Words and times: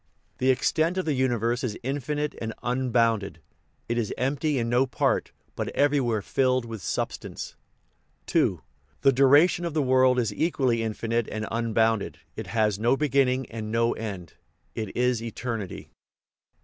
The 0.39 0.49
extent 0.49 0.97
of 0.97 1.05
the 1.05 1.13
universe 1.13 1.63
is 1.63 1.77
infinite 1.83 2.33
and 2.41 2.55
un 2.63 2.89
bounded; 2.89 3.39
it 3.87 3.99
is 3.99 4.11
empty 4.17 4.57
in 4.57 4.67
no 4.67 4.87
part, 4.87 5.31
but 5.55 5.67
everywhere 5.75 6.23
filled 6.23 6.65
with 6.65 6.81
substance. 6.81 7.55
II. 8.33 8.61
The 9.01 9.11
duration 9.11 9.63
of 9.63 9.75
the 9.75 9.83
world 9.83 10.17
is 10.17 10.33
equally 10.33 10.81
infinite 10.81 11.27
and 11.29 11.45
unbounded; 11.51 12.17
it 12.35 12.47
has 12.47 12.79
no 12.79 12.97
beginning 12.97 13.45
and 13.51 13.71
no 13.71 13.93
end: 13.93 14.33
it 14.73 14.97
is 14.97 15.21
eternity. 15.21 15.81
III. 15.91 15.91